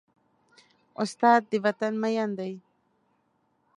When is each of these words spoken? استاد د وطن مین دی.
استاد 1.03 1.41
د 1.49 1.53
وطن 1.65 1.93
مین 2.01 2.29
دی. 2.39 2.53